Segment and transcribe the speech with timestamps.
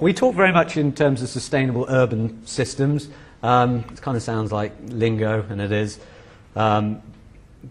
[0.00, 3.08] We talk very much in terms of sustainable urban systems.
[3.44, 6.00] Um, it kind of sounds like lingo, and it is.
[6.56, 7.00] Um,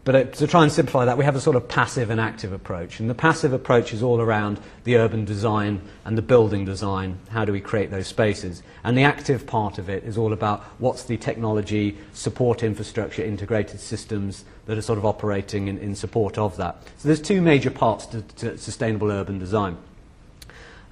[0.05, 2.21] but it, uh, to try and simplify that, we have a sort of passive and
[2.21, 3.01] active approach.
[3.01, 7.17] And the passive approach is all around the urban design and the building design.
[7.29, 8.63] How do we create those spaces?
[8.85, 13.81] And the active part of it is all about what's the technology, support infrastructure, integrated
[13.81, 16.77] systems that are sort of operating in, in support of that.
[16.99, 19.77] So there's two major parts to, to sustainable urban design.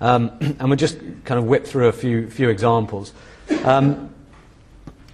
[0.02, 3.14] Um, and we'll just kind of whip through a few, few examples.
[3.64, 4.14] Um,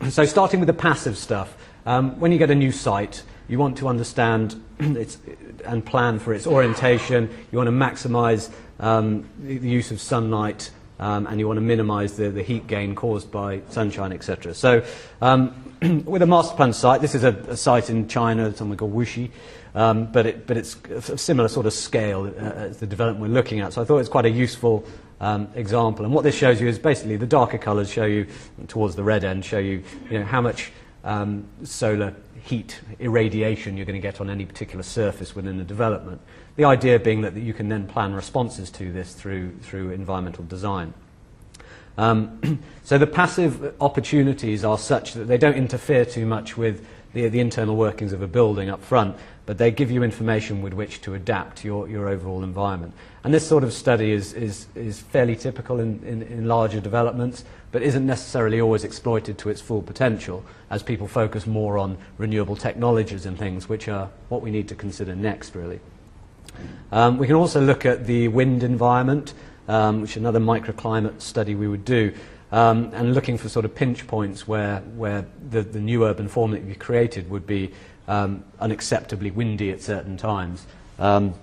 [0.09, 1.55] so starting with the passive stuff,
[1.85, 5.17] um, when you get a new site, you want to understand its,
[5.65, 7.29] and plan for its orientation.
[7.51, 12.17] You want to maximize um, the use of sunlight um, and you want to minimize
[12.17, 14.53] the, the heat gain caused by sunshine, etc.
[14.53, 14.83] So
[15.21, 15.53] um,
[16.05, 19.29] with a master plan site, this is a, a site in China, something called Wuxi,
[19.75, 22.29] um, but, it, but it's a similar sort of scale uh,
[22.67, 23.73] as the development we're looking at.
[23.73, 24.83] So I thought it's quite a useful
[25.21, 26.03] um, example.
[26.05, 28.25] And what this shows you is basically the darker colors show you,
[28.67, 30.71] towards the red end, show you, you know, how much
[31.03, 36.21] um, solar heat irradiation you're going to get on any particular surface within a development.
[36.55, 40.43] The idea being that, that you can then plan responses to this through, through environmental
[40.45, 40.93] design.
[41.97, 46.85] Um, so the passive opportunities are such that they don't interfere too much with
[47.21, 49.15] the, the internal workings of a building up front,
[49.47, 52.93] but they give you information with which to adapt your, your overall environment.
[53.23, 57.43] And this sort of study is, is, is fairly typical in, in, in larger developments,
[57.71, 62.55] but isn't necessarily always exploited to its full potential as people focus more on renewable
[62.55, 65.79] technologies and things, which are what we need to consider next, really.
[66.91, 69.33] Um, we can also look at the wind environment,
[69.67, 72.13] um, which is another microclimate study we would do
[72.51, 76.51] um, and looking for sort of pinch points where, where the, the new urban form
[76.51, 77.71] that you created would be
[78.07, 80.65] um, unacceptably windy at certain times.
[80.99, 81.33] Um,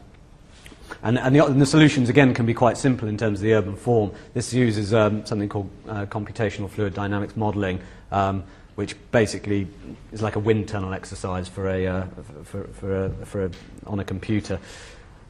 [1.03, 3.55] and, and, the, and the solutions, again, can be quite simple in terms of the
[3.55, 4.13] urban form.
[4.33, 7.81] This uses um, something called uh, computational fluid dynamics modeling,
[8.13, 8.45] um,
[8.77, 9.67] which basically
[10.13, 12.05] is like a wind tunnel exercise for a, uh,
[12.45, 13.51] for, for a, for a,
[13.87, 14.59] on a computer.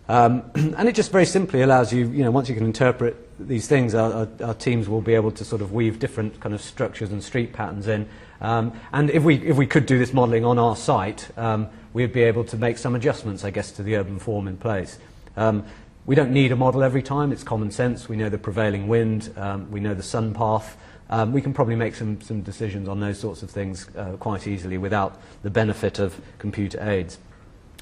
[0.09, 0.43] Um,
[0.77, 3.95] and it just very simply allows you, you know, once you can interpret these things,
[3.95, 7.11] our, our, our teams will be able to sort of weave different kind of structures
[7.11, 8.09] and street patterns in.
[8.41, 12.13] Um, and if we, if we could do this modelling on our site, um, we'd
[12.13, 14.99] be able to make some adjustments, I guess, to the urban form in place.
[15.37, 15.65] Um,
[16.07, 18.09] we don't need a model every time, it's common sense.
[18.11, 20.77] We know the prevailing wind, um, we know the sun path.
[21.09, 24.47] Um, we can probably make some, some decisions on those sorts of things uh, quite
[24.47, 27.19] easily without the benefit of computer aids.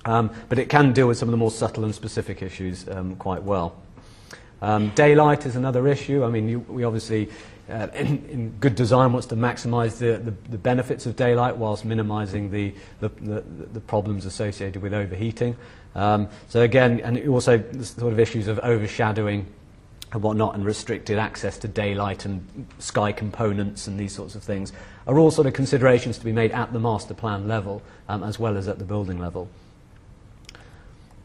[0.04, 3.16] Um, but it can deal with some of the more subtle and specific issues um,
[3.16, 3.74] quite well.
[4.60, 6.24] Um, daylight is another issue.
[6.24, 7.28] I mean, you, we obviously,
[7.70, 11.84] uh, in, in good design, wants to maximize the, the, the benefits of daylight whilst
[11.84, 13.40] minimizing the, the, the,
[13.72, 15.56] the problems associated with overheating.
[15.94, 19.46] Um, so again, and also the sort of issues of overshadowing
[20.12, 24.72] and whatnot and restricted access to daylight and sky components and these sorts of things
[25.06, 28.38] are all sort of considerations to be made at the master plan level um, as
[28.38, 29.48] well as at the building level.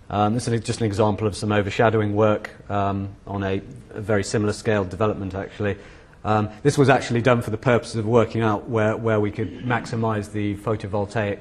[0.10, 4.24] Um, this is just an example of some overshadowing work um, on a, a very
[4.24, 5.78] similar scale development, actually.
[6.24, 9.60] Um, this was actually done for the purpose of working out where, where we could
[9.60, 11.40] maximize the photovoltaic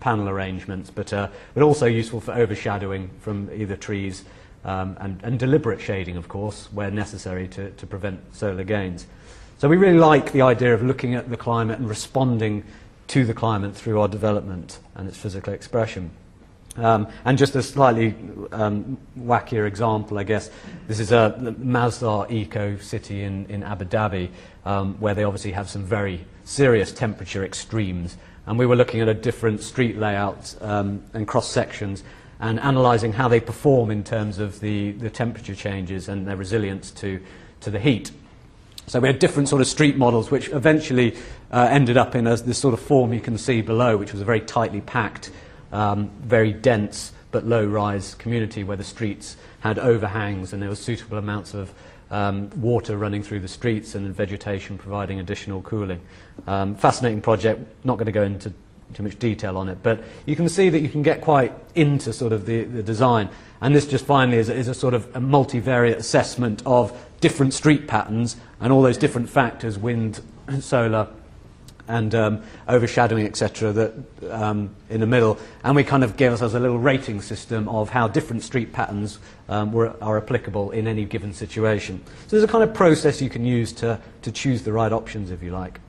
[0.00, 4.24] panel arrangements, but, uh, but also useful for overshadowing from either trees
[4.64, 9.06] um, and, and deliberate shading, of course, where necessary to, to prevent solar gains.
[9.58, 12.64] So we really like the idea of looking at the climate and responding
[13.08, 16.10] to the climate through our development and its physical expression.
[16.76, 18.14] Um, and just a slightly
[18.52, 20.50] um, wackier example, I guess,
[20.86, 24.28] this is a Masdar eco city in, in Abu Dhabi,
[24.64, 28.16] um, where they obviously have some very serious temperature extremes.
[28.46, 32.04] And we were looking at a different street layout um, and cross sections
[32.40, 36.92] and analyzing how they perform in terms of the, the temperature changes and their resilience
[36.92, 37.20] to,
[37.60, 38.12] to the heat.
[38.86, 41.16] So we had different sort of street models, which eventually
[41.50, 44.22] uh, ended up in a, this sort of form you can see below, which was
[44.22, 45.30] a very tightly packed
[45.72, 51.18] um, very dense but low-rise community where the streets had overhangs and there was suitable
[51.18, 51.72] amounts of
[52.10, 56.00] um, water running through the streets and vegetation providing additional cooling.
[56.46, 58.52] Um, fascinating project, not going to go into
[58.94, 62.10] too much detail on it, but you can see that you can get quite into
[62.14, 63.28] sort of the, the design.
[63.60, 67.86] And this just finally is, is a sort of a multivariate assessment of different street
[67.86, 70.22] patterns and all those different factors, wind,
[70.60, 71.08] solar,
[71.88, 73.94] and um, overshadowing, etc., that
[74.30, 75.38] um, in the middle.
[75.64, 79.18] And we kind of gave ourselves a little rating system of how different street patterns
[79.48, 82.02] um, were, are applicable in any given situation.
[82.28, 85.30] So there's a kind of process you can use to, to choose the right options,
[85.30, 85.80] if you like.